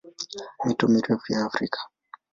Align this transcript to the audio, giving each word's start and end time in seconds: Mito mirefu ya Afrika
Mito 0.65 0.85
mirefu 0.93 1.27
ya 1.33 1.39
Afrika 1.49 1.79